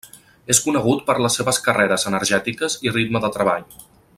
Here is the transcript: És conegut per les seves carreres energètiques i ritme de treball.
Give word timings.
És 0.53 0.61
conegut 0.67 1.03
per 1.09 1.15
les 1.25 1.37
seves 1.39 1.59
carreres 1.67 2.07
energètiques 2.13 2.79
i 2.89 2.95
ritme 2.99 3.23
de 3.27 3.33
treball. 3.37 3.69